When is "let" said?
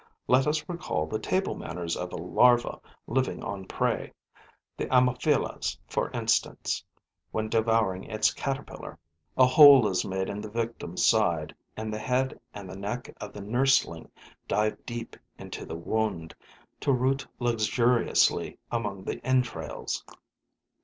0.27-0.47